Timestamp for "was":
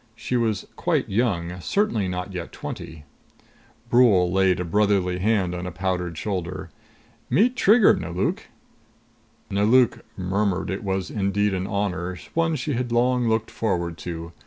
0.35-0.65, 10.83-11.11